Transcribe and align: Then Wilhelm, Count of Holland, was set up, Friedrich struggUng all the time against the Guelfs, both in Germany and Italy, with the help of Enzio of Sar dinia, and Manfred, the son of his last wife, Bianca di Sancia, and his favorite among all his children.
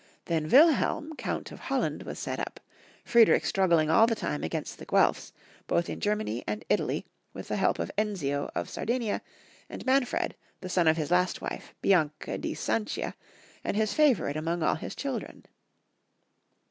Then 0.25 0.49
Wilhelm, 0.49 1.15
Count 1.15 1.51
of 1.51 1.59
Holland, 1.59 2.01
was 2.01 2.17
set 2.17 2.39
up, 2.39 2.59
Friedrich 3.05 3.43
struggUng 3.43 3.91
all 3.93 4.07
the 4.07 4.15
time 4.15 4.43
against 4.43 4.79
the 4.79 4.85
Guelfs, 4.87 5.31
both 5.67 5.91
in 5.91 5.99
Germany 5.99 6.43
and 6.47 6.65
Italy, 6.69 7.05
with 7.33 7.49
the 7.49 7.55
help 7.57 7.77
of 7.77 7.91
Enzio 7.99 8.49
of 8.55 8.67
Sar 8.67 8.87
dinia, 8.87 9.21
and 9.69 9.85
Manfred, 9.85 10.33
the 10.59 10.69
son 10.69 10.87
of 10.87 10.97
his 10.97 11.11
last 11.11 11.39
wife, 11.39 11.75
Bianca 11.83 12.39
di 12.39 12.55
Sancia, 12.55 13.13
and 13.63 13.77
his 13.77 13.93
favorite 13.93 14.35
among 14.35 14.63
all 14.63 14.73
his 14.73 14.95
children. 14.95 15.45